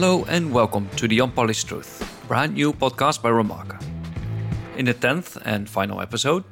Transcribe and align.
Hello 0.00 0.24
and 0.30 0.50
welcome 0.50 0.88
to 0.96 1.06
The 1.06 1.20
Unpolished 1.20 1.68
Truth, 1.68 2.24
brand 2.26 2.54
new 2.54 2.72
podcast 2.72 3.20
by 3.20 3.28
Remarker. 3.28 3.78
In 4.78 4.86
the 4.86 4.94
10th 4.94 5.36
and 5.44 5.68
final 5.68 6.00
episode, 6.00 6.44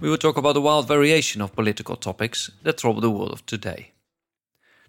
we 0.00 0.08
will 0.08 0.16
talk 0.16 0.38
about 0.38 0.56
a 0.56 0.60
wild 0.62 0.88
variation 0.88 1.42
of 1.42 1.54
political 1.54 1.96
topics 1.96 2.50
that 2.62 2.78
trouble 2.78 3.02
the 3.02 3.10
world 3.10 3.30
of 3.30 3.44
today. 3.44 3.90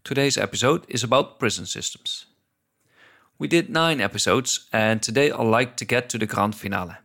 Today's 0.06 0.38
episode 0.38 0.86
is 0.88 1.04
about 1.04 1.40
prison 1.40 1.66
systems. 1.66 2.28
We 3.38 3.50
did 3.50 3.70
nine 3.70 4.00
episodes, 4.00 4.70
and 4.72 5.02
today 5.02 5.30
I'd 5.30 5.44
like 5.44 5.76
to 5.76 5.84
get 5.84 6.08
to 6.08 6.18
the 6.18 6.26
grand 6.26 6.56
finale. 6.56 6.96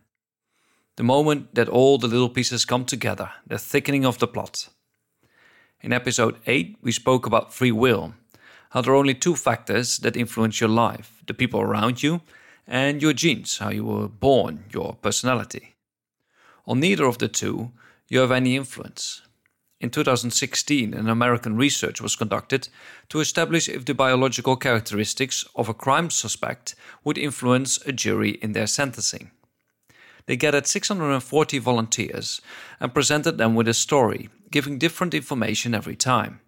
The 0.95 1.03
moment 1.03 1.55
that 1.55 1.67
all 1.67 1.97
the 1.97 2.07
little 2.07 2.29
pieces 2.29 2.63
come 2.63 2.85
together, 2.85 3.31
the 3.45 3.57
thickening 3.57 4.05
of 4.05 4.19
the 4.19 4.27
plot. 4.27 4.69
In 5.81 5.91
episode 5.91 6.37
8, 6.47 6.77
we 6.81 6.93
spoke 6.93 7.25
about 7.25 7.53
free 7.53 7.73
will 7.73 8.13
how 8.71 8.81
there 8.81 8.93
are 8.93 8.97
only 8.97 9.13
two 9.13 9.35
factors 9.35 9.99
that 9.99 10.17
influence 10.17 10.59
your 10.59 10.69
life 10.69 11.21
the 11.27 11.33
people 11.33 11.61
around 11.61 12.01
you 12.03 12.21
and 12.67 13.01
your 13.01 13.13
genes, 13.13 13.57
how 13.57 13.69
you 13.69 13.85
were 13.85 14.07
born, 14.07 14.63
your 14.73 14.95
personality. 15.01 15.75
On 16.65 16.79
neither 16.79 17.05
of 17.05 17.17
the 17.17 17.27
two, 17.27 17.71
you 18.07 18.19
have 18.19 18.31
any 18.31 18.55
influence. 18.55 19.21
In 19.81 19.89
2016, 19.89 20.93
an 20.93 21.09
American 21.09 21.57
research 21.57 22.01
was 22.01 22.15
conducted 22.15 22.69
to 23.09 23.19
establish 23.19 23.67
if 23.67 23.83
the 23.83 23.93
biological 23.93 24.55
characteristics 24.55 25.43
of 25.55 25.67
a 25.67 25.73
crime 25.73 26.09
suspect 26.09 26.75
would 27.03 27.17
influence 27.17 27.79
a 27.85 27.91
jury 27.91 28.31
in 28.41 28.51
their 28.53 28.67
sentencing. 28.67 29.31
They 30.27 30.37
gathered 30.37 30.67
640 30.67 31.57
volunteers 31.57 32.41
and 32.79 32.93
presented 32.93 33.37
them 33.37 33.55
with 33.55 33.67
a 33.67 33.73
story, 33.73 34.29
giving 34.51 34.77
different 34.77 35.13
information 35.13 35.73
every 35.73 35.95
time. 35.95 36.41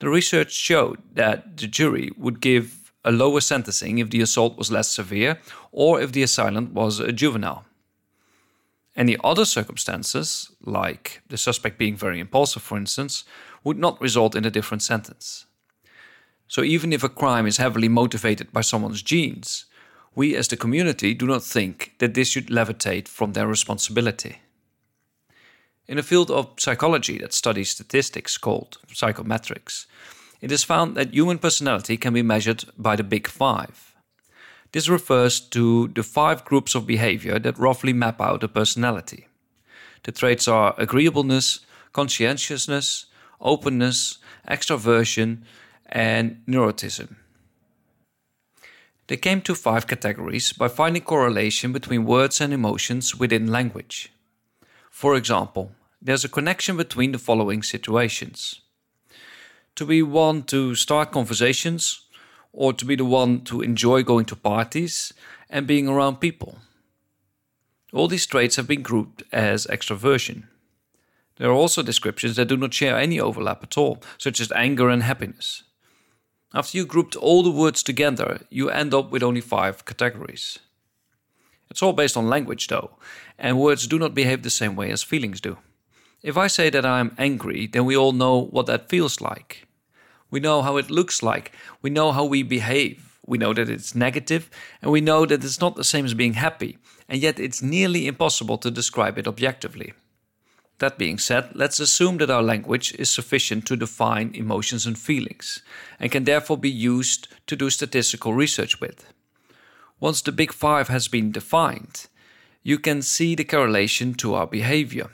The 0.00 0.08
research 0.08 0.52
showed 0.52 0.98
that 1.14 1.58
the 1.58 1.66
jury 1.66 2.10
would 2.16 2.40
give 2.40 2.92
a 3.04 3.12
lower 3.12 3.40
sentencing 3.40 3.98
if 3.98 4.10
the 4.10 4.22
assault 4.22 4.56
was 4.58 4.72
less 4.72 4.90
severe 4.90 5.38
or 5.72 6.00
if 6.00 6.12
the 6.12 6.22
assailant 6.22 6.72
was 6.72 7.00
a 7.00 7.12
juvenile. 7.12 7.64
Any 8.96 9.16
other 9.22 9.44
circumstances, 9.44 10.50
like 10.64 11.22
the 11.28 11.38
suspect 11.38 11.78
being 11.78 11.96
very 11.96 12.18
impulsive, 12.18 12.62
for 12.62 12.76
instance, 12.76 13.24
would 13.62 13.78
not 13.78 14.00
result 14.00 14.34
in 14.34 14.44
a 14.44 14.50
different 14.50 14.82
sentence. 14.82 15.46
So, 16.48 16.62
even 16.62 16.92
if 16.92 17.04
a 17.04 17.08
crime 17.08 17.46
is 17.46 17.58
heavily 17.58 17.88
motivated 17.88 18.52
by 18.52 18.62
someone's 18.62 19.02
genes, 19.02 19.66
we 20.14 20.34
as 20.34 20.48
the 20.48 20.56
community 20.56 21.14
do 21.14 21.26
not 21.26 21.44
think 21.44 21.94
that 21.98 22.14
this 22.14 22.28
should 22.28 22.48
levitate 22.48 23.06
from 23.06 23.32
their 23.32 23.46
responsibility. 23.46 24.38
In 25.90 25.98
a 25.98 26.04
field 26.04 26.30
of 26.30 26.52
psychology 26.56 27.18
that 27.18 27.32
studies 27.32 27.70
statistics 27.70 28.38
called 28.38 28.78
psychometrics, 28.92 29.86
it 30.40 30.52
is 30.52 30.62
found 30.62 30.96
that 30.96 31.12
human 31.12 31.38
personality 31.38 31.96
can 31.96 32.14
be 32.14 32.22
measured 32.22 32.62
by 32.78 32.94
the 32.94 33.02
Big 33.02 33.26
Five. 33.26 33.96
This 34.70 34.88
refers 34.88 35.40
to 35.40 35.88
the 35.88 36.04
five 36.04 36.44
groups 36.44 36.76
of 36.76 36.86
behavior 36.86 37.40
that 37.40 37.58
roughly 37.58 37.92
map 37.92 38.20
out 38.20 38.44
a 38.44 38.48
personality. 38.48 39.26
The 40.04 40.12
traits 40.12 40.46
are 40.46 40.76
agreeableness, 40.78 41.58
conscientiousness, 41.92 43.06
openness, 43.40 44.18
extraversion, 44.48 45.38
and 45.86 46.40
neuroticism. 46.46 47.16
They 49.08 49.16
came 49.16 49.40
to 49.40 49.56
five 49.56 49.88
categories 49.88 50.52
by 50.52 50.68
finding 50.68 51.02
correlation 51.02 51.72
between 51.72 52.04
words 52.04 52.40
and 52.40 52.52
emotions 52.52 53.16
within 53.16 53.48
language. 53.48 54.12
For 54.88 55.16
example, 55.16 55.72
there's 56.00 56.24
a 56.24 56.28
connection 56.28 56.76
between 56.76 57.12
the 57.12 57.18
following 57.18 57.62
situations 57.62 58.60
to 59.76 59.86
be 59.86 60.02
one 60.02 60.42
to 60.42 60.74
start 60.74 61.12
conversations, 61.12 62.02
or 62.52 62.72
to 62.72 62.84
be 62.84 62.96
the 62.96 63.04
one 63.04 63.42
to 63.42 63.62
enjoy 63.62 64.02
going 64.02 64.24
to 64.26 64.36
parties 64.36 65.12
and 65.48 65.66
being 65.66 65.88
around 65.88 66.16
people. 66.16 66.58
All 67.92 68.08
these 68.08 68.26
traits 68.26 68.56
have 68.56 68.66
been 68.66 68.82
grouped 68.82 69.22
as 69.32 69.66
extraversion. 69.66 70.44
There 71.36 71.48
are 71.48 71.54
also 71.54 71.82
descriptions 71.82 72.36
that 72.36 72.48
do 72.48 72.56
not 72.56 72.74
share 72.74 72.98
any 72.98 73.18
overlap 73.18 73.62
at 73.62 73.78
all, 73.78 74.02
such 74.18 74.40
as 74.40 74.52
anger 74.52 74.90
and 74.90 75.02
happiness. 75.02 75.62
After 76.52 76.76
you 76.76 76.84
grouped 76.84 77.16
all 77.16 77.42
the 77.42 77.50
words 77.50 77.82
together, 77.82 78.42
you 78.50 78.68
end 78.68 78.92
up 78.92 79.10
with 79.10 79.22
only 79.22 79.40
five 79.40 79.84
categories. 79.84 80.58
It's 81.70 81.82
all 81.82 81.92
based 81.92 82.16
on 82.16 82.28
language, 82.28 82.66
though, 82.66 82.90
and 83.38 83.58
words 83.58 83.86
do 83.86 83.98
not 83.98 84.14
behave 84.14 84.42
the 84.42 84.50
same 84.50 84.74
way 84.74 84.90
as 84.90 85.04
feelings 85.04 85.40
do. 85.40 85.58
If 86.22 86.36
I 86.36 86.48
say 86.48 86.68
that 86.70 86.84
I'm 86.84 87.14
angry, 87.16 87.66
then 87.66 87.86
we 87.86 87.96
all 87.96 88.12
know 88.12 88.42
what 88.50 88.66
that 88.66 88.90
feels 88.90 89.20
like. 89.20 89.66
We 90.30 90.38
know 90.38 90.60
how 90.60 90.76
it 90.76 90.90
looks 90.90 91.22
like. 91.22 91.52
We 91.80 91.90
know 91.90 92.12
how 92.12 92.24
we 92.24 92.42
behave. 92.42 93.18
We 93.26 93.38
know 93.38 93.54
that 93.54 93.70
it's 93.70 93.94
negative, 93.94 94.50
and 94.82 94.90
we 94.90 95.00
know 95.00 95.24
that 95.24 95.44
it's 95.44 95.60
not 95.60 95.76
the 95.76 95.84
same 95.84 96.04
as 96.04 96.14
being 96.14 96.34
happy, 96.34 96.78
and 97.08 97.20
yet 97.20 97.38
it's 97.38 97.62
nearly 97.62 98.06
impossible 98.06 98.58
to 98.58 98.70
describe 98.70 99.18
it 99.18 99.26
objectively. 99.26 99.92
That 100.78 100.98
being 100.98 101.18
said, 101.18 101.50
let's 101.54 101.80
assume 101.80 102.18
that 102.18 102.30
our 102.30 102.42
language 102.42 102.94
is 102.98 103.10
sufficient 103.10 103.66
to 103.66 103.76
define 103.76 104.34
emotions 104.34 104.86
and 104.86 104.98
feelings, 104.98 105.62
and 105.98 106.10
can 106.10 106.24
therefore 106.24 106.58
be 106.58 106.70
used 106.70 107.28
to 107.46 107.56
do 107.56 107.70
statistical 107.70 108.34
research 108.34 108.80
with. 108.80 109.06
Once 110.00 110.22
the 110.22 110.32
Big 110.32 110.52
Five 110.52 110.88
has 110.88 111.06
been 111.06 111.30
defined, 111.32 112.06
you 112.62 112.78
can 112.78 113.02
see 113.02 113.34
the 113.34 113.44
correlation 113.44 114.14
to 114.14 114.34
our 114.34 114.46
behavior. 114.46 115.10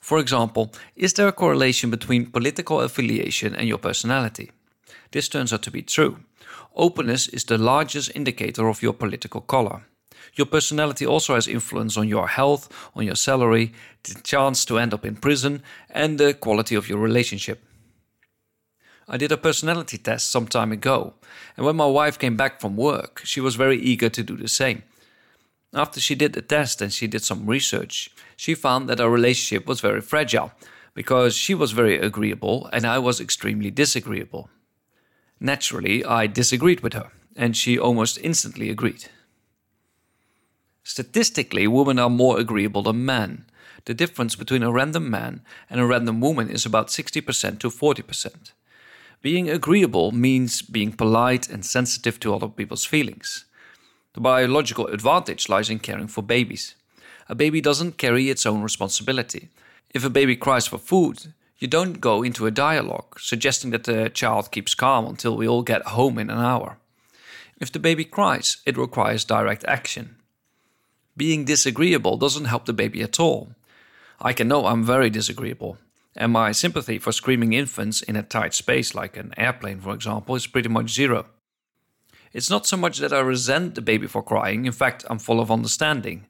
For 0.00 0.18
example, 0.18 0.72
is 0.96 1.12
there 1.12 1.28
a 1.28 1.32
correlation 1.32 1.90
between 1.90 2.30
political 2.30 2.80
affiliation 2.80 3.54
and 3.54 3.68
your 3.68 3.78
personality? 3.78 4.50
This 5.12 5.28
turns 5.28 5.52
out 5.52 5.62
to 5.62 5.70
be 5.70 5.82
true. 5.82 6.18
Openness 6.74 7.28
is 7.28 7.44
the 7.44 7.58
largest 7.58 8.10
indicator 8.14 8.68
of 8.68 8.82
your 8.82 8.94
political 8.94 9.40
color. 9.40 9.82
Your 10.34 10.46
personality 10.46 11.04
also 11.04 11.34
has 11.34 11.48
influence 11.48 11.96
on 11.96 12.08
your 12.08 12.28
health, 12.28 12.68
on 12.94 13.04
your 13.04 13.16
salary, 13.16 13.72
the 14.04 14.20
chance 14.22 14.64
to 14.64 14.78
end 14.78 14.94
up 14.94 15.04
in 15.04 15.16
prison, 15.16 15.62
and 15.90 16.18
the 16.18 16.34
quality 16.34 16.74
of 16.74 16.88
your 16.88 16.98
relationship. 16.98 17.62
I 19.08 19.16
did 19.16 19.32
a 19.32 19.36
personality 19.36 19.98
test 19.98 20.30
some 20.30 20.46
time 20.46 20.70
ago, 20.70 21.14
and 21.56 21.66
when 21.66 21.76
my 21.76 21.86
wife 21.86 22.18
came 22.18 22.36
back 22.36 22.60
from 22.60 22.76
work, 22.76 23.22
she 23.24 23.40
was 23.40 23.56
very 23.56 23.78
eager 23.78 24.08
to 24.08 24.22
do 24.22 24.36
the 24.36 24.48
same. 24.48 24.84
After 25.72 26.00
she 26.00 26.14
did 26.16 26.32
the 26.32 26.42
test 26.42 26.82
and 26.82 26.92
she 26.92 27.06
did 27.06 27.22
some 27.22 27.46
research, 27.46 28.10
she 28.36 28.54
found 28.54 28.88
that 28.88 29.00
our 29.00 29.10
relationship 29.10 29.66
was 29.66 29.80
very 29.80 30.00
fragile 30.00 30.52
because 30.94 31.36
she 31.36 31.54
was 31.54 31.70
very 31.70 31.98
agreeable 31.98 32.68
and 32.72 32.84
I 32.84 32.98
was 32.98 33.20
extremely 33.20 33.70
disagreeable. 33.70 34.50
Naturally, 35.38 36.04
I 36.04 36.26
disagreed 36.26 36.80
with 36.80 36.92
her, 36.92 37.10
and 37.34 37.56
she 37.56 37.78
almost 37.78 38.18
instantly 38.18 38.68
agreed. 38.68 39.06
Statistically, 40.82 41.66
women 41.66 41.98
are 41.98 42.10
more 42.10 42.38
agreeable 42.38 42.82
than 42.82 43.04
men. 43.04 43.46
The 43.84 43.94
difference 43.94 44.34
between 44.34 44.62
a 44.62 44.72
random 44.72 45.08
man 45.08 45.42
and 45.70 45.80
a 45.80 45.86
random 45.86 46.20
woman 46.20 46.50
is 46.50 46.66
about 46.66 46.88
60% 46.88 47.58
to 47.60 47.70
40%. 47.70 48.52
Being 49.22 49.48
agreeable 49.48 50.12
means 50.12 50.62
being 50.62 50.92
polite 50.92 51.48
and 51.48 51.64
sensitive 51.64 52.18
to 52.20 52.34
other 52.34 52.48
people's 52.48 52.84
feelings. 52.84 53.44
The 54.14 54.20
biological 54.20 54.88
advantage 54.88 55.48
lies 55.48 55.70
in 55.70 55.78
caring 55.78 56.08
for 56.08 56.22
babies. 56.22 56.74
A 57.28 57.34
baby 57.34 57.60
doesn't 57.60 57.98
carry 57.98 58.28
its 58.28 58.44
own 58.44 58.62
responsibility. 58.62 59.50
If 59.94 60.04
a 60.04 60.10
baby 60.10 60.34
cries 60.34 60.66
for 60.66 60.78
food, 60.78 61.32
you 61.58 61.68
don't 61.68 62.00
go 62.00 62.22
into 62.22 62.46
a 62.46 62.50
dialogue 62.50 63.20
suggesting 63.20 63.70
that 63.70 63.84
the 63.84 64.08
child 64.08 64.50
keeps 64.50 64.74
calm 64.74 65.06
until 65.06 65.36
we 65.36 65.46
all 65.46 65.62
get 65.62 65.82
home 65.82 66.18
in 66.18 66.30
an 66.30 66.38
hour. 66.38 66.78
If 67.60 67.70
the 67.70 67.78
baby 67.78 68.04
cries, 68.04 68.56
it 68.66 68.78
requires 68.78 69.24
direct 69.24 69.64
action. 69.66 70.16
Being 71.16 71.44
disagreeable 71.44 72.16
doesn't 72.16 72.46
help 72.46 72.64
the 72.64 72.72
baby 72.72 73.02
at 73.02 73.20
all. 73.20 73.52
I 74.20 74.32
can 74.32 74.48
know 74.48 74.66
I'm 74.66 74.84
very 74.84 75.10
disagreeable, 75.10 75.76
and 76.16 76.32
my 76.32 76.52
sympathy 76.52 76.98
for 76.98 77.12
screaming 77.12 77.52
infants 77.52 78.02
in 78.02 78.16
a 78.16 78.22
tight 78.22 78.54
space, 78.54 78.94
like 78.94 79.16
an 79.16 79.34
airplane, 79.36 79.80
for 79.80 79.94
example, 79.94 80.34
is 80.34 80.46
pretty 80.46 80.68
much 80.68 80.90
zero. 80.90 81.26
It's 82.32 82.50
not 82.50 82.66
so 82.66 82.76
much 82.76 82.98
that 82.98 83.12
I 83.12 83.20
resent 83.20 83.74
the 83.74 83.80
baby 83.80 84.06
for 84.06 84.22
crying, 84.22 84.64
in 84.64 84.72
fact, 84.72 85.04
I'm 85.10 85.18
full 85.18 85.40
of 85.40 85.50
understanding. 85.50 86.26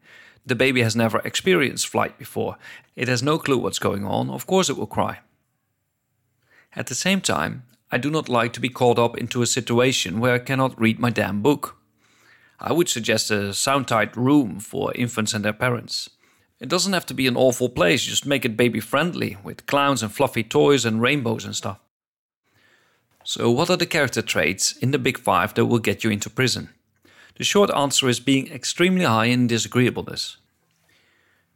The 0.47 0.55
baby 0.55 0.83
has 0.83 0.97
never 0.97 1.19
experienced 1.21 1.89
flight 1.89 2.19
before, 2.19 2.57
it 2.97 3.09
has 3.09 3.23
no 3.23 3.39
clue 3.39 3.59
what's 3.59 3.79
going 3.79 4.05
on, 4.05 4.31
of 4.31 4.47
course 4.47 4.71
it 4.71 4.79
will 4.79 4.87
cry. 4.87 5.19
At 6.75 6.87
the 6.87 6.95
same 6.95 7.21
time, 7.21 7.65
I 7.91 7.99
do 7.99 8.11
not 8.11 8.29
like 8.29 8.53
to 8.55 8.61
be 8.61 8.69
caught 8.69 8.99
up 8.99 9.19
into 9.19 9.43
a 9.43 9.47
situation 9.47 10.21
where 10.21 10.35
I 10.35 10.39
cannot 10.39 10.81
read 10.81 10.99
my 10.99 11.11
damn 11.11 11.43
book. 11.43 11.77
I 12.59 12.73
would 12.73 12.89
suggest 12.89 13.31
a 13.31 13.53
sound 13.53 13.89
tight 13.89 14.17
room 14.17 14.61
for 14.61 14.95
infants 14.95 15.35
and 15.35 15.45
their 15.45 15.53
parents. 15.53 16.09
It 16.61 16.69
doesn't 16.69 16.93
have 16.93 17.07
to 17.07 17.15
be 17.15 17.27
an 17.27 17.37
awful 17.37 17.69
place, 17.69 18.05
just 18.05 18.27
make 18.27 18.45
it 18.45 18.57
baby 18.57 18.81
friendly, 18.81 19.37
with 19.43 19.67
clowns 19.67 20.03
and 20.03 20.13
fluffy 20.13 20.45
toys 20.45 20.85
and 20.85 21.03
rainbows 21.03 21.45
and 21.45 21.57
stuff. 21.57 21.81
So, 23.31 23.49
what 23.49 23.71
are 23.71 23.77
the 23.77 23.87
character 23.87 24.23
traits 24.23 24.77
in 24.79 24.91
the 24.91 24.99
Big 24.99 25.17
Five 25.17 25.55
that 25.55 25.67
will 25.67 25.79
get 25.79 26.03
you 26.03 26.11
into 26.11 26.29
prison? 26.29 26.71
The 27.37 27.45
short 27.45 27.71
answer 27.71 28.09
is 28.09 28.19
being 28.19 28.51
extremely 28.51 29.05
high 29.05 29.27
in 29.27 29.47
disagreeableness. 29.47 30.37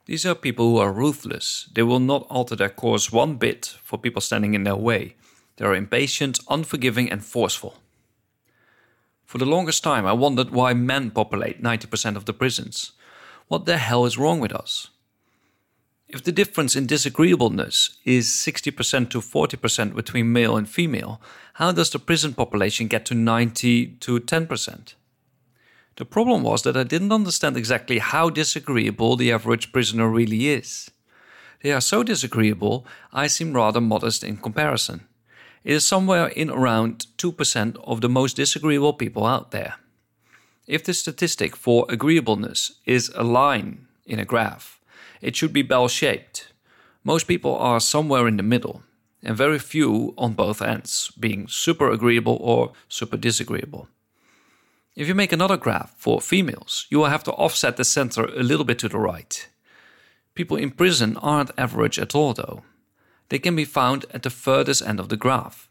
These 0.06 0.25
are 0.25 0.37
people 0.37 0.71
who 0.71 0.76
are 0.79 0.93
ruthless. 0.93 1.69
They 1.75 1.82
will 1.82 1.99
not 1.99 2.29
alter 2.31 2.55
their 2.55 2.69
course 2.69 3.11
one 3.11 3.35
bit 3.38 3.76
for 3.82 3.99
people 3.99 4.21
standing 4.21 4.55
in 4.55 4.62
their 4.62 4.76
way. 4.76 5.17
They 5.56 5.65
are 5.65 5.75
impatient, 5.75 6.38
unforgiving, 6.49 7.11
and 7.11 7.25
forceful. 7.25 7.81
For 9.26 9.38
the 9.38 9.44
longest 9.44 9.82
time, 9.82 10.06
I 10.06 10.12
wondered 10.12 10.50
why 10.50 10.75
men 10.75 11.11
populate 11.11 11.61
90% 11.61 12.15
of 12.15 12.25
the 12.25 12.32
prisons. 12.32 12.93
What 13.49 13.65
the 13.65 13.79
hell 13.79 14.06
is 14.06 14.17
wrong 14.17 14.38
with 14.38 14.53
us? 14.53 14.91
If 16.14 16.22
the 16.22 16.31
difference 16.31 16.76
in 16.76 16.87
disagreeableness 16.87 17.99
is 18.05 18.28
60% 18.28 19.11
to 19.11 19.19
40% 19.19 19.96
between 19.96 20.32
male 20.32 20.56
and 20.56 20.69
female, 20.69 21.20
how 21.55 21.72
does 21.72 21.90
the 21.90 21.99
prison 21.99 22.34
population 22.34 22.87
get 22.87 23.05
to 23.06 23.16
90 23.16 23.96
to 23.99 24.20
10%? 24.20 24.94
The 25.96 26.05
problem 26.05 26.44
was 26.44 26.62
that 26.62 26.76
I 26.76 26.84
didn't 26.84 27.11
understand 27.11 27.56
exactly 27.56 27.99
how 27.99 28.31
disagreeable 28.31 29.16
the 29.16 29.32
average 29.32 29.72
prisoner 29.72 30.08
really 30.08 30.50
is. 30.50 30.88
They 31.64 31.72
are 31.72 31.81
so 31.81 32.05
disagreeable, 32.05 32.87
I 33.12 33.26
seem 33.26 33.52
rather 33.52 33.81
modest 33.81 34.22
in 34.22 34.37
comparison. 34.37 35.08
It 35.64 35.72
is 35.72 35.84
somewhere 35.84 36.28
in 36.28 36.49
around 36.49 37.06
2% 37.19 37.76
of 37.82 38.02
the 38.02 38.08
most 38.08 38.37
disagreeable 38.37 38.93
people 38.93 39.26
out 39.26 39.50
there. 39.50 39.75
If 40.69 40.84
the 40.84 40.94
statistic 40.94 41.56
for 41.56 41.87
agreeableness 41.88 42.78
is 42.87 43.11
a 43.16 43.25
line 43.25 43.88
in 44.06 44.20
a 44.20 44.25
graph, 44.25 44.78
it 45.25 45.35
should 45.35 45.53
be 45.53 45.62
bell 45.62 45.88
shaped. 45.88 46.53
Most 47.03 47.25
people 47.26 47.56
are 47.56 47.81
somewhere 47.81 48.29
in 48.29 48.37
the 48.37 48.43
middle, 48.43 48.82
and 49.23 49.37
very 49.37 49.59
few 49.59 50.15
on 50.19 50.35
both 50.35 50.61
ends, 50.62 51.11
being 51.19 51.49
super 51.49 51.91
agreeable 51.91 52.38
or 52.41 52.73
super 52.88 53.17
disagreeable. 53.17 53.88
If 54.94 55.09
you 55.09 55.15
make 55.15 55.32
another 55.32 55.56
graph 55.56 55.94
for 55.97 56.21
females, 56.21 56.87
you 56.91 56.99
will 56.99 57.06
have 57.06 57.25
to 57.25 57.32
offset 57.32 57.76
the 57.76 57.85
center 57.85 58.25
a 58.25 58.43
little 58.43 58.65
bit 58.65 58.79
to 58.81 58.88
the 58.88 58.99
right. 58.99 59.49
People 60.35 60.56
in 60.56 60.71
prison 60.71 61.17
aren't 61.17 61.59
average 61.59 61.99
at 61.99 62.15
all, 62.15 62.35
though. 62.35 62.62
They 63.29 63.38
can 63.38 63.56
be 63.56 63.65
found 63.65 64.05
at 64.12 64.23
the 64.23 64.31
furthest 64.31 64.82
end 64.82 65.00
of 65.00 65.09
the 65.09 65.17
graph. 65.17 65.69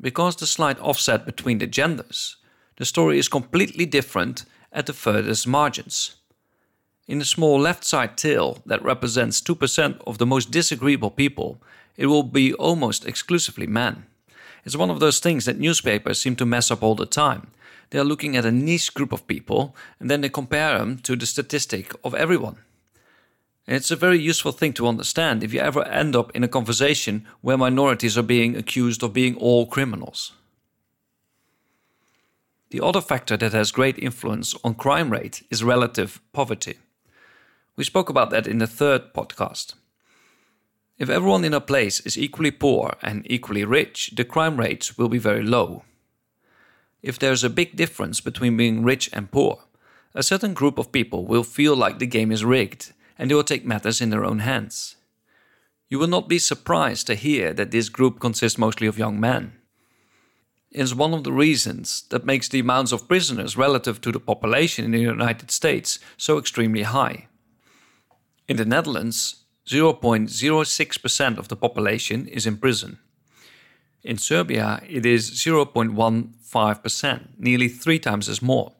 Because 0.00 0.36
the 0.36 0.46
slight 0.46 0.80
offset 0.80 1.26
between 1.26 1.58
the 1.58 1.66
genders, 1.66 2.36
the 2.76 2.84
story 2.84 3.18
is 3.18 3.28
completely 3.28 3.86
different 3.86 4.44
at 4.72 4.86
the 4.86 4.92
furthest 4.92 5.46
margins. 5.46 6.16
In 7.10 7.18
the 7.18 7.24
small 7.24 7.58
left 7.58 7.82
side 7.82 8.16
tail 8.16 8.62
that 8.66 8.84
represents 8.84 9.40
2% 9.40 10.00
of 10.06 10.18
the 10.18 10.26
most 10.26 10.52
disagreeable 10.52 11.10
people, 11.10 11.60
it 11.96 12.06
will 12.06 12.22
be 12.22 12.54
almost 12.54 13.04
exclusively 13.04 13.66
men. 13.66 14.06
It's 14.64 14.76
one 14.76 14.90
of 14.90 15.00
those 15.00 15.18
things 15.18 15.44
that 15.44 15.58
newspapers 15.58 16.20
seem 16.20 16.36
to 16.36 16.46
mess 16.46 16.70
up 16.70 16.84
all 16.84 16.94
the 16.94 17.06
time. 17.06 17.48
They 17.90 17.98
are 17.98 18.04
looking 18.04 18.36
at 18.36 18.44
a 18.44 18.52
niche 18.52 18.94
group 18.94 19.10
of 19.10 19.26
people 19.26 19.74
and 19.98 20.08
then 20.08 20.20
they 20.20 20.28
compare 20.28 20.78
them 20.78 20.98
to 20.98 21.16
the 21.16 21.26
statistic 21.26 21.92
of 22.04 22.14
everyone. 22.14 22.58
And 23.66 23.74
it's 23.74 23.90
a 23.90 23.96
very 23.96 24.20
useful 24.20 24.52
thing 24.52 24.72
to 24.74 24.86
understand 24.86 25.42
if 25.42 25.52
you 25.52 25.58
ever 25.58 25.82
end 25.88 26.14
up 26.14 26.30
in 26.36 26.44
a 26.44 26.48
conversation 26.48 27.26
where 27.40 27.58
minorities 27.58 28.16
are 28.16 28.22
being 28.22 28.54
accused 28.54 29.02
of 29.02 29.12
being 29.12 29.34
all 29.34 29.66
criminals. 29.66 30.30
The 32.70 32.80
other 32.80 33.00
factor 33.00 33.36
that 33.36 33.52
has 33.52 33.72
great 33.72 33.98
influence 33.98 34.54
on 34.62 34.74
crime 34.74 35.10
rate 35.10 35.42
is 35.50 35.64
relative 35.64 36.20
poverty. 36.32 36.78
We 37.76 37.84
spoke 37.84 38.10
about 38.10 38.30
that 38.30 38.46
in 38.46 38.58
the 38.58 38.66
third 38.66 39.14
podcast. 39.14 39.74
If 40.98 41.08
everyone 41.08 41.44
in 41.44 41.54
a 41.54 41.60
place 41.60 42.00
is 42.00 42.18
equally 42.18 42.50
poor 42.50 42.94
and 43.00 43.26
equally 43.30 43.64
rich, 43.64 44.12
the 44.16 44.24
crime 44.24 44.58
rates 44.58 44.98
will 44.98 45.08
be 45.08 45.18
very 45.18 45.42
low. 45.42 45.84
If 47.02 47.18
there's 47.18 47.42
a 47.42 47.48
big 47.48 47.76
difference 47.76 48.20
between 48.20 48.58
being 48.58 48.82
rich 48.82 49.08
and 49.12 49.30
poor, 49.30 49.60
a 50.14 50.22
certain 50.22 50.52
group 50.52 50.76
of 50.76 50.92
people 50.92 51.24
will 51.24 51.44
feel 51.44 51.74
like 51.74 51.98
the 51.98 52.06
game 52.06 52.30
is 52.30 52.44
rigged 52.44 52.92
and 53.16 53.30
they 53.30 53.34
will 53.34 53.44
take 53.44 53.64
matters 53.64 54.00
in 54.00 54.10
their 54.10 54.24
own 54.24 54.40
hands. 54.40 54.96
You 55.88 55.98
will 55.98 56.06
not 56.06 56.28
be 56.28 56.38
surprised 56.38 57.06
to 57.06 57.14
hear 57.14 57.54
that 57.54 57.70
this 57.70 57.88
group 57.88 58.20
consists 58.20 58.58
mostly 58.58 58.86
of 58.86 58.98
young 58.98 59.18
men. 59.18 59.54
It 60.70 60.82
is 60.82 60.94
one 60.94 61.14
of 61.14 61.24
the 61.24 61.32
reasons 61.32 62.02
that 62.10 62.26
makes 62.26 62.48
the 62.48 62.60
amounts 62.60 62.92
of 62.92 63.08
prisoners 63.08 63.56
relative 63.56 64.00
to 64.02 64.12
the 64.12 64.20
population 64.20 64.84
in 64.84 64.90
the 64.90 65.00
United 65.00 65.50
States 65.50 65.98
so 66.16 66.38
extremely 66.38 66.82
high. 66.82 67.26
In 68.50 68.56
the 68.56 68.64
Netherlands, 68.64 69.44
0.06% 69.68 71.38
of 71.38 71.46
the 71.46 71.54
population 71.54 72.26
is 72.26 72.46
in 72.46 72.56
prison. 72.56 72.98
In 74.02 74.18
Serbia, 74.18 74.82
it 74.88 75.06
is 75.06 75.30
0.15%, 75.30 77.28
nearly 77.38 77.68
three 77.68 78.00
times 78.00 78.28
as 78.28 78.42
more. 78.42 78.72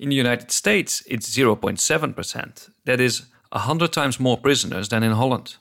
In 0.00 0.08
the 0.08 0.16
United 0.16 0.50
States, 0.50 1.04
it's 1.06 1.30
0.7%, 1.30 2.70
that 2.86 3.00
is 3.00 3.26
100 3.52 3.92
times 3.92 4.18
more 4.18 4.36
prisoners 4.36 4.88
than 4.88 5.04
in 5.04 5.12
Holland. 5.12 5.58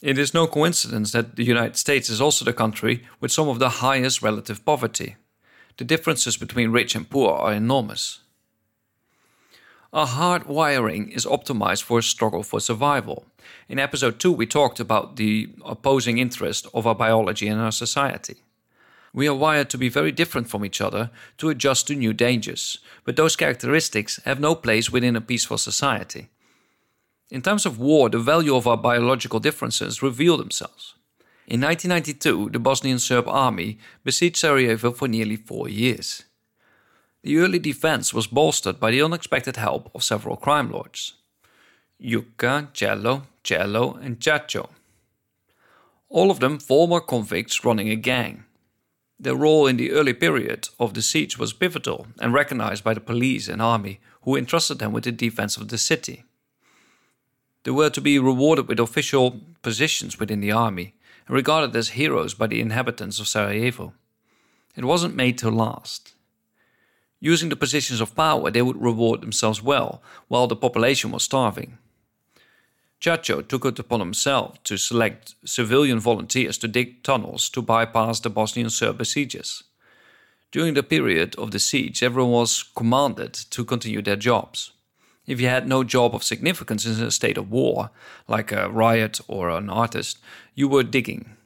It 0.00 0.16
is 0.16 0.32
no 0.32 0.46
coincidence 0.46 1.10
that 1.10 1.34
the 1.34 1.42
United 1.42 1.76
States 1.76 2.08
is 2.08 2.20
also 2.20 2.44
the 2.44 2.52
country 2.52 3.02
with 3.18 3.32
some 3.32 3.48
of 3.48 3.58
the 3.58 3.80
highest 3.84 4.22
relative 4.22 4.64
poverty. 4.64 5.16
The 5.78 5.84
differences 5.84 6.36
between 6.36 6.70
rich 6.70 6.94
and 6.94 7.10
poor 7.10 7.32
are 7.32 7.54
enormous. 7.54 8.20
Our 9.92 10.06
hard 10.06 10.46
wiring 10.46 11.10
is 11.10 11.26
optimized 11.26 11.82
for 11.82 11.98
a 11.98 12.02
struggle 12.02 12.42
for 12.42 12.60
survival. 12.60 13.26
In 13.68 13.78
episode 13.78 14.18
2, 14.18 14.32
we 14.32 14.46
talked 14.46 14.80
about 14.80 15.16
the 15.16 15.50
opposing 15.66 16.16
interest 16.16 16.66
of 16.72 16.86
our 16.86 16.94
biology 16.94 17.46
and 17.46 17.60
our 17.60 17.72
society. 17.72 18.36
We 19.12 19.28
are 19.28 19.34
wired 19.34 19.68
to 19.68 19.76
be 19.76 19.90
very 19.90 20.10
different 20.10 20.48
from 20.48 20.64
each 20.64 20.80
other 20.80 21.10
to 21.36 21.50
adjust 21.50 21.88
to 21.88 21.94
new 21.94 22.14
dangers, 22.14 22.78
but 23.04 23.16
those 23.16 23.36
characteristics 23.36 24.18
have 24.24 24.40
no 24.40 24.54
place 24.54 24.90
within 24.90 25.14
a 25.14 25.20
peaceful 25.20 25.58
society. 25.58 26.30
In 27.30 27.42
times 27.42 27.66
of 27.66 27.78
war, 27.78 28.08
the 28.08 28.18
value 28.18 28.56
of 28.56 28.66
our 28.66 28.78
biological 28.78 29.40
differences 29.40 30.02
reveal 30.02 30.38
themselves. 30.38 30.94
In 31.46 31.60
1992, 31.60 32.48
the 32.48 32.58
Bosnian 32.58 32.98
Serb 32.98 33.28
army 33.28 33.78
besieged 34.04 34.36
Sarajevo 34.38 34.92
for 34.92 35.06
nearly 35.06 35.36
four 35.36 35.68
years. 35.68 36.24
The 37.22 37.38
early 37.38 37.60
defense 37.60 38.12
was 38.12 38.26
bolstered 38.26 38.80
by 38.80 38.90
the 38.90 39.02
unexpected 39.02 39.56
help 39.56 39.90
of 39.94 40.02
several 40.02 40.36
crime 40.36 40.70
lords 40.70 41.14
Juka, 42.00 42.72
Cello, 42.72 43.22
Cello, 43.44 43.94
and 44.02 44.18
Chacho. 44.18 44.70
All 46.08 46.30
of 46.30 46.40
them 46.40 46.58
former 46.58 47.00
convicts 47.00 47.64
running 47.64 47.88
a 47.88 47.96
gang. 47.96 48.44
Their 49.20 49.36
role 49.36 49.68
in 49.68 49.76
the 49.76 49.92
early 49.92 50.14
period 50.14 50.68
of 50.80 50.94
the 50.94 51.02
siege 51.02 51.38
was 51.38 51.52
pivotal 51.52 52.08
and 52.20 52.34
recognized 52.34 52.82
by 52.82 52.92
the 52.92 53.00
police 53.00 53.46
and 53.46 53.62
army, 53.62 54.00
who 54.22 54.36
entrusted 54.36 54.80
them 54.80 54.92
with 54.92 55.04
the 55.04 55.12
defense 55.12 55.56
of 55.56 55.68
the 55.68 55.78
city. 55.78 56.24
They 57.62 57.70
were 57.70 57.90
to 57.90 58.00
be 58.00 58.18
rewarded 58.18 58.66
with 58.66 58.80
official 58.80 59.40
positions 59.62 60.18
within 60.18 60.40
the 60.40 60.50
army 60.50 60.94
and 61.28 61.36
regarded 61.36 61.74
as 61.76 61.90
heroes 61.90 62.34
by 62.34 62.48
the 62.48 62.60
inhabitants 62.60 63.20
of 63.20 63.28
Sarajevo. 63.28 63.94
It 64.76 64.84
wasn't 64.84 65.14
made 65.14 65.38
to 65.38 65.50
last. 65.50 66.14
Using 67.24 67.50
the 67.50 67.56
positions 67.56 68.00
of 68.00 68.16
power, 68.16 68.50
they 68.50 68.62
would 68.62 68.82
reward 68.82 69.20
themselves 69.20 69.62
well, 69.62 70.02
while 70.26 70.48
the 70.48 70.56
population 70.56 71.12
was 71.12 71.22
starving. 71.22 71.78
Chacho 73.00 73.46
took 73.46 73.64
it 73.64 73.78
upon 73.78 74.00
himself 74.00 74.60
to 74.64 74.76
select 74.76 75.36
civilian 75.44 76.00
volunteers 76.00 76.58
to 76.58 76.66
dig 76.66 77.04
tunnels 77.04 77.48
to 77.50 77.62
bypass 77.62 78.18
the 78.18 78.28
Bosnian 78.28 78.70
Serb 78.70 78.98
besiegers. 78.98 79.62
During 80.50 80.74
the 80.74 80.82
period 80.82 81.36
of 81.36 81.52
the 81.52 81.60
siege, 81.60 82.02
everyone 82.02 82.32
was 82.32 82.64
commanded 82.74 83.34
to 83.50 83.64
continue 83.64 84.02
their 84.02 84.16
jobs. 84.16 84.72
If 85.24 85.40
you 85.40 85.46
had 85.46 85.68
no 85.68 85.84
job 85.84 86.16
of 86.16 86.24
significance 86.24 86.84
in 86.86 87.00
a 87.06 87.12
state 87.12 87.38
of 87.38 87.52
war, 87.52 87.90
like 88.26 88.50
a 88.50 88.68
riot 88.68 89.20
or 89.28 89.48
an 89.48 89.70
artist, 89.70 90.18
you 90.56 90.66
were 90.66 90.82
digging. 90.82 91.36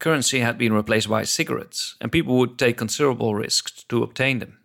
Currency 0.00 0.40
had 0.40 0.58
been 0.58 0.72
replaced 0.72 1.08
by 1.08 1.22
cigarettes, 1.22 1.94
and 2.00 2.10
people 2.10 2.36
would 2.38 2.58
take 2.58 2.76
considerable 2.76 3.36
risks 3.36 3.84
to 3.84 4.02
obtain 4.02 4.40
them 4.40 4.59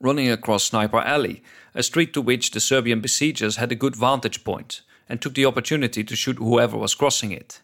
running 0.00 0.30
across 0.30 0.64
Sniper 0.64 1.00
Alley, 1.00 1.42
a 1.74 1.82
street 1.82 2.12
to 2.14 2.22
which 2.22 2.50
the 2.50 2.60
Serbian 2.60 3.00
besiegers 3.00 3.56
had 3.56 3.72
a 3.72 3.76
good 3.76 3.96
vantage 3.96 4.44
point 4.44 4.82
and 5.08 5.20
took 5.20 5.34
the 5.34 5.46
opportunity 5.46 6.02
to 6.04 6.16
shoot 6.16 6.38
whoever 6.38 6.76
was 6.76 6.94
crossing 6.94 7.32
it. 7.32 7.60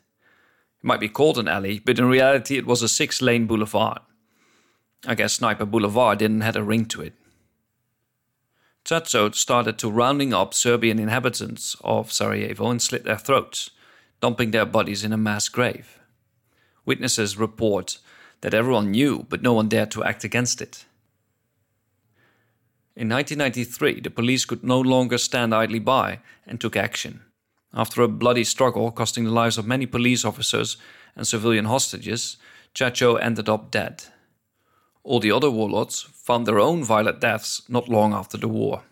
It 0.82 0.86
might 0.86 1.00
be 1.00 1.08
called 1.08 1.38
an 1.38 1.48
alley, 1.48 1.78
but 1.78 1.98
in 1.98 2.06
reality 2.06 2.56
it 2.56 2.66
was 2.66 2.82
a 2.82 2.88
six 2.88 3.20
lane 3.20 3.46
boulevard. 3.46 4.00
I 5.06 5.14
guess 5.14 5.34
Sniper 5.34 5.66
Boulevard 5.66 6.18
didn't 6.18 6.42
have 6.42 6.56
a 6.56 6.62
ring 6.62 6.84
to 6.86 7.02
it. 7.02 7.14
Chacho 8.84 9.34
started 9.34 9.78
to 9.78 9.90
rounding 9.90 10.32
up 10.32 10.54
Serbian 10.54 10.98
inhabitants 10.98 11.76
of 11.82 12.12
Sarajevo 12.12 12.70
and 12.70 12.82
slit 12.82 13.04
their 13.04 13.18
throats, 13.18 13.70
dumping 14.20 14.50
their 14.50 14.66
bodies 14.66 15.04
in 15.04 15.12
a 15.12 15.16
mass 15.16 15.48
grave. 15.48 15.98
Witnesses 16.84 17.36
report 17.36 17.98
that 18.40 18.54
everyone 18.54 18.90
knew, 18.90 19.26
but 19.28 19.42
no 19.42 19.52
one 19.52 19.68
dared 19.68 19.90
to 19.92 20.02
act 20.02 20.24
against 20.24 20.60
it. 20.60 20.84
In 22.94 23.08
1993, 23.08 24.00
the 24.00 24.10
police 24.10 24.44
could 24.44 24.62
no 24.62 24.78
longer 24.78 25.16
stand 25.16 25.54
idly 25.54 25.78
by 25.78 26.20
and 26.46 26.60
took 26.60 26.76
action. 26.76 27.22
After 27.72 28.02
a 28.02 28.08
bloody 28.08 28.44
struggle 28.44 28.90
costing 28.90 29.24
the 29.24 29.30
lives 29.30 29.56
of 29.56 29.66
many 29.66 29.86
police 29.86 30.26
officers 30.26 30.76
and 31.16 31.26
civilian 31.26 31.64
hostages, 31.64 32.36
Chacho 32.74 33.18
ended 33.20 33.48
up 33.48 33.70
dead. 33.70 34.04
All 35.04 35.20
the 35.20 35.32
other 35.32 35.50
warlords 35.50 36.02
found 36.02 36.46
their 36.46 36.60
own 36.60 36.84
violent 36.84 37.20
deaths 37.20 37.62
not 37.68 37.88
long 37.88 38.12
after 38.12 38.36
the 38.36 38.48
war. 38.48 38.82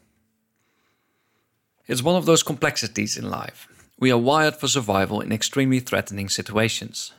It's 1.86 2.02
one 2.02 2.16
of 2.16 2.24
those 2.24 2.42
complexities 2.42 3.16
in 3.16 3.28
life. 3.28 3.68
We 3.98 4.10
are 4.10 4.18
wired 4.18 4.56
for 4.56 4.68
survival 4.68 5.20
in 5.20 5.30
extremely 5.30 5.80
threatening 5.80 6.30
situations. 6.30 7.12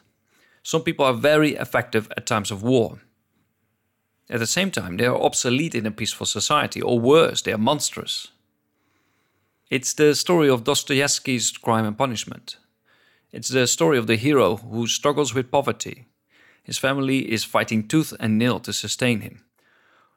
Some 0.63 0.81
people 0.81 1.05
are 1.05 1.13
very 1.13 1.55
effective 1.55 2.11
at 2.17 2.25
times 2.25 2.49
of 2.49 2.63
war, 2.63 2.99
At 4.31 4.39
the 4.39 4.47
same 4.47 4.71
time, 4.71 4.95
they 4.95 5.05
are 5.05 5.21
obsolete 5.21 5.75
in 5.75 5.85
a 5.85 5.91
peaceful 5.91 6.25
society, 6.25 6.81
or 6.81 6.97
worse, 6.97 7.41
they 7.41 7.51
are 7.51 7.57
monstrous. 7.57 8.29
It's 9.69 9.93
the 9.93 10.15
story 10.15 10.49
of 10.49 10.63
Dostoevsky's 10.63 11.51
Crime 11.51 11.85
and 11.85 11.97
Punishment. 11.97 12.55
It's 13.33 13.49
the 13.49 13.67
story 13.67 13.97
of 13.97 14.07
the 14.07 14.15
hero 14.15 14.55
who 14.55 14.87
struggles 14.87 15.33
with 15.33 15.51
poverty. 15.51 16.05
His 16.63 16.77
family 16.77 17.29
is 17.29 17.43
fighting 17.43 17.89
tooth 17.89 18.13
and 18.21 18.37
nail 18.37 18.61
to 18.61 18.71
sustain 18.71 19.19
him. 19.19 19.43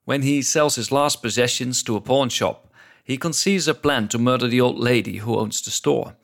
When 0.04 0.22
he 0.22 0.42
sells 0.42 0.76
his 0.76 0.92
last 0.92 1.20
possessions 1.20 1.82
to 1.82 1.96
a 1.96 2.00
pawn 2.00 2.28
shop, 2.28 2.72
he 3.02 3.16
conceives 3.16 3.66
a 3.66 3.74
plan 3.74 4.06
to 4.08 4.18
murder 4.18 4.46
the 4.46 4.60
old 4.60 4.78
lady 4.78 5.18
who 5.18 5.36
owns 5.36 5.60
the 5.60 5.72
store, 5.72 6.14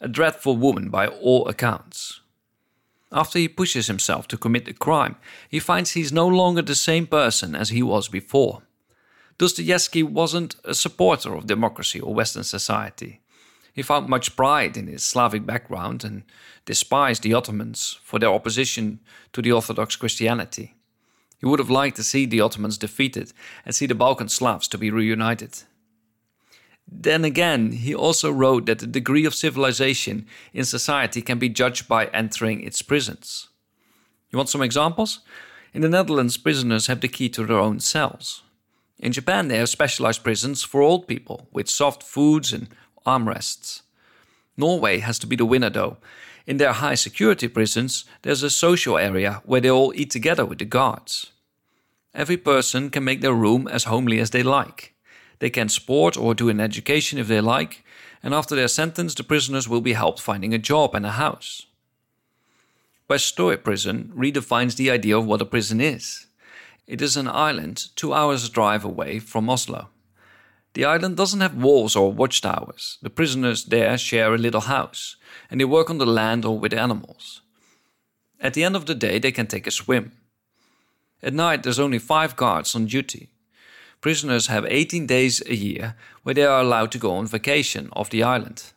a 0.00 0.06
dreadful 0.06 0.56
woman 0.56 0.88
by 0.88 1.08
all 1.08 1.48
accounts. 1.48 2.19
After 3.12 3.38
he 3.38 3.48
pushes 3.48 3.88
himself 3.88 4.28
to 4.28 4.38
commit 4.38 4.66
the 4.66 4.72
crime, 4.72 5.16
he 5.48 5.58
finds 5.58 5.92
he's 5.92 6.12
no 6.12 6.26
longer 6.26 6.62
the 6.62 6.74
same 6.74 7.06
person 7.06 7.54
as 7.54 7.70
he 7.70 7.82
was 7.82 8.08
before. 8.08 8.62
Dostoevsky 9.38 10.02
wasn't 10.02 10.56
a 10.64 10.74
supporter 10.74 11.34
of 11.34 11.46
democracy 11.46 11.98
or 11.98 12.14
Western 12.14 12.44
society. 12.44 13.20
He 13.72 13.82
found 13.82 14.08
much 14.08 14.36
pride 14.36 14.76
in 14.76 14.86
his 14.86 15.02
Slavic 15.02 15.46
background 15.46 16.04
and 16.04 16.24
despised 16.66 17.22
the 17.22 17.34
Ottomans 17.34 17.98
for 18.02 18.18
their 18.18 18.28
opposition 18.28 19.00
to 19.32 19.40
the 19.42 19.52
Orthodox 19.52 19.96
Christianity. 19.96 20.74
He 21.38 21.46
would 21.46 21.58
have 21.58 21.70
liked 21.70 21.96
to 21.96 22.04
see 22.04 22.26
the 22.26 22.42
Ottomans 22.42 22.76
defeated 22.76 23.32
and 23.64 23.74
see 23.74 23.86
the 23.86 23.94
Balkan 23.94 24.28
Slavs 24.28 24.68
to 24.68 24.78
be 24.78 24.90
reunited. 24.90 25.62
Then 26.90 27.24
again, 27.24 27.72
he 27.72 27.94
also 27.94 28.30
wrote 28.30 28.66
that 28.66 28.80
the 28.80 28.86
degree 28.86 29.24
of 29.24 29.34
civilization 29.34 30.26
in 30.52 30.64
society 30.64 31.22
can 31.22 31.38
be 31.38 31.48
judged 31.48 31.86
by 31.86 32.06
entering 32.06 32.62
its 32.62 32.82
prisons. 32.82 33.48
You 34.30 34.36
want 34.36 34.48
some 34.48 34.62
examples? 34.62 35.20
In 35.72 35.82
the 35.82 35.88
Netherlands, 35.88 36.36
prisoners 36.36 36.88
have 36.88 37.00
the 37.00 37.08
key 37.08 37.28
to 37.30 37.46
their 37.46 37.58
own 37.58 37.80
cells. 37.80 38.42
In 38.98 39.12
Japan, 39.12 39.48
they 39.48 39.58
have 39.58 39.68
specialized 39.68 40.24
prisons 40.24 40.62
for 40.62 40.82
old 40.82 41.06
people 41.06 41.48
with 41.52 41.68
soft 41.68 42.02
foods 42.02 42.52
and 42.52 42.68
armrests. 43.06 43.82
Norway 44.56 44.98
has 44.98 45.18
to 45.20 45.26
be 45.26 45.36
the 45.36 45.46
winner 45.46 45.70
though. 45.70 45.96
In 46.46 46.56
their 46.56 46.72
high 46.72 46.96
security 46.96 47.48
prisons, 47.48 48.04
there's 48.22 48.42
a 48.42 48.50
social 48.50 48.98
area 48.98 49.40
where 49.44 49.60
they 49.60 49.70
all 49.70 49.92
eat 49.94 50.10
together 50.10 50.44
with 50.44 50.58
the 50.58 50.64
guards. 50.64 51.32
Every 52.14 52.36
person 52.36 52.90
can 52.90 53.04
make 53.04 53.20
their 53.20 53.32
room 53.32 53.68
as 53.68 53.84
homely 53.84 54.18
as 54.18 54.30
they 54.30 54.42
like. 54.42 54.94
They 55.40 55.50
can 55.50 55.68
sport 55.68 56.16
or 56.16 56.34
do 56.34 56.48
an 56.48 56.60
education 56.60 57.18
if 57.18 57.26
they 57.26 57.40
like, 57.40 57.82
and 58.22 58.32
after 58.32 58.54
their 58.54 58.68
sentence, 58.68 59.14
the 59.14 59.24
prisoners 59.24 59.68
will 59.68 59.80
be 59.80 59.94
helped 59.94 60.20
finding 60.20 60.54
a 60.54 60.58
job 60.58 60.94
and 60.94 61.04
a 61.04 61.12
house. 61.12 61.66
Bastøy 63.08 63.56
prison 63.64 64.12
redefines 64.14 64.76
the 64.76 64.90
idea 64.90 65.18
of 65.18 65.26
what 65.26 65.42
a 65.42 65.46
prison 65.46 65.80
is. 65.80 66.26
It 66.86 67.02
is 67.02 67.16
an 67.16 67.26
island 67.26 67.86
two 67.96 68.12
hours' 68.12 68.48
drive 68.48 68.84
away 68.84 69.18
from 69.18 69.48
Oslo. 69.48 69.88
The 70.74 70.84
island 70.84 71.16
doesn't 71.16 71.40
have 71.40 71.56
walls 71.56 71.96
or 71.96 72.12
watchtowers. 72.12 72.98
The 73.02 73.10
prisoners 73.10 73.64
there 73.64 73.98
share 73.98 74.34
a 74.34 74.38
little 74.38 74.60
house, 74.60 75.16
and 75.50 75.60
they 75.60 75.64
work 75.64 75.90
on 75.90 75.98
the 75.98 76.06
land 76.06 76.44
or 76.44 76.58
with 76.58 76.74
animals. 76.74 77.40
At 78.40 78.54
the 78.54 78.62
end 78.62 78.76
of 78.76 78.86
the 78.86 78.94
day, 78.94 79.18
they 79.18 79.32
can 79.32 79.46
take 79.46 79.66
a 79.66 79.70
swim. 79.70 80.12
At 81.22 81.34
night, 81.34 81.62
there's 81.62 81.80
only 81.80 81.98
five 81.98 82.36
guards 82.36 82.74
on 82.74 82.86
duty 82.86 83.30
prisoners 84.00 84.46
have 84.46 84.64
18 84.66 85.06
days 85.06 85.42
a 85.46 85.54
year 85.54 85.94
where 86.22 86.34
they 86.34 86.44
are 86.44 86.60
allowed 86.60 86.92
to 86.92 86.98
go 86.98 87.12
on 87.12 87.26
vacation 87.26 87.88
off 87.92 88.10
the 88.10 88.22
island. 88.22 88.72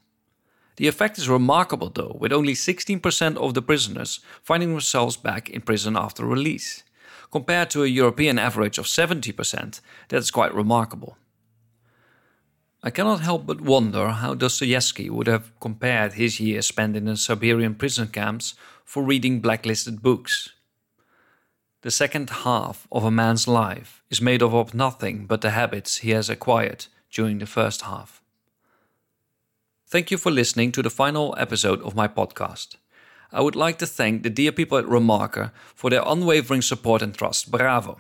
The 0.78 0.88
effect 0.88 1.18
is 1.18 1.30
remarkable 1.30 1.90
though, 1.90 2.18
with 2.20 2.34
only 2.34 2.54
16% 2.54 3.38
of 3.38 3.54
the 3.54 3.62
prisoners 3.62 4.20
finding 4.42 4.72
themselves 4.72 5.18
back 5.18 5.50
in 5.50 5.62
prison 5.62 5.96
after 5.96 6.26
release. 6.26 6.84
Compared 7.32 7.70
to 7.72 7.84
a 7.84 7.88
European 7.88 8.38
average 8.38 8.78
of 8.78 8.86
70%, 8.86 9.82
that 10.10 10.18
is 10.18 10.32
quite 10.32 10.54
remarkable. 10.54 11.18
I 12.86 12.90
cannot 12.90 13.22
help 13.22 13.46
but 13.46 13.62
wonder 13.62 14.10
how 14.10 14.34
Dostoevsky 14.34 15.10
would 15.10 15.28
have 15.28 15.58
compared 15.60 16.14
his 16.14 16.40
years 16.40 16.68
spent 16.68 16.98
in 16.98 17.06
the 17.06 17.16
Siberian 17.16 17.76
prison 17.76 18.08
camps 18.10 18.56
for 18.84 19.04
reading 19.04 19.40
blacklisted 19.40 20.02
books. 20.02 20.50
The 21.84 21.92
second 21.92 22.30
half 22.30 22.88
of 22.94 23.04
a 23.04 23.12
man's 23.12 23.46
life 23.46 24.04
is 24.10 24.22
made 24.22 24.42
up 24.42 24.54
of 24.54 24.74
nothing 24.74 25.26
but 25.26 25.42
the 25.42 25.50
habits 25.50 25.98
he 25.98 26.12
has 26.12 26.30
acquired 26.30 26.86
during 27.12 27.40
the 27.40 27.46
first 27.46 27.82
half. 27.82 28.22
Thank 29.86 30.10
you 30.10 30.18
for 30.18 30.32
listening 30.32 30.72
to 30.72 30.82
the 30.82 30.90
final 30.90 31.36
episode 31.38 31.82
of 31.82 31.94
my 31.94 32.08
podcast. 32.08 32.78
I 33.34 33.42
would 33.42 33.58
like 33.58 33.80
to 33.80 33.86
thank 33.86 34.24
the 34.24 34.30
dear 34.30 34.54
people 34.54 34.78
at 34.78 34.86
Remarker 34.86 35.52
for 35.76 35.90
their 35.90 36.04
unwavering 36.06 36.62
support 36.62 37.02
and 37.02 37.14
trust. 37.14 37.52
Bravo! 37.52 38.00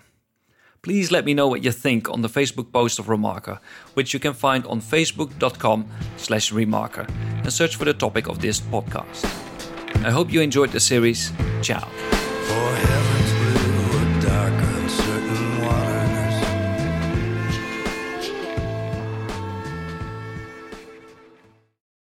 Please 0.81 1.11
let 1.11 1.25
me 1.25 1.33
know 1.33 1.49
what 1.49 1.65
you 1.65 1.73
think 1.73 2.09
on 2.09 2.21
the 2.21 2.29
Facebook 2.29 2.71
post 2.71 2.99
of 2.99 3.07
Remarker, 3.07 3.59
which 3.95 4.13
you 4.13 4.19
can 4.19 4.33
find 4.33 4.65
on 4.65 4.79
facebook.com 4.79 5.89
slash 6.15 6.53
remarker 6.53 7.09
and 7.43 7.51
search 7.51 7.75
for 7.75 7.83
the 7.83 7.93
topic 7.93 8.29
of 8.29 8.39
this 8.39 8.61
podcast. 8.61 9.25
I 10.05 10.11
hope 10.11 10.31
you 10.31 10.39
enjoyed 10.39 10.71
the 10.71 10.79
series. 10.79 11.33
Ciao. 11.61 11.85